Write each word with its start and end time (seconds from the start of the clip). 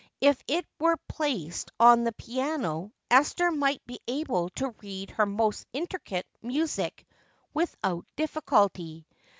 If 0.19 0.41
it 0.47 0.65
were 0.79 0.97
placed 1.07 1.69
on 1.79 2.05
the 2.05 2.11
piano 2.13 2.91
Esther 3.11 3.51
might 3.51 3.85
be 3.85 3.99
able 4.07 4.49
to 4.55 4.73
read 4.81 5.11
her 5.11 5.27
most 5.27 5.67
intricate 5.73 6.25
music 6.41 7.05
without 7.53 8.07
difficulty. 8.15 9.05